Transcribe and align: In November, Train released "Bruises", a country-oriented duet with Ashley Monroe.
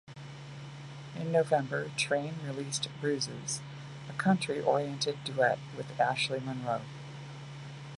In 1.15 1.31
November, 1.31 1.91
Train 1.95 2.33
released 2.43 2.87
"Bruises", 2.99 3.61
a 4.09 4.13
country-oriented 4.13 5.23
duet 5.25 5.59
with 5.77 5.99
Ashley 5.99 6.39
Monroe. 6.39 6.81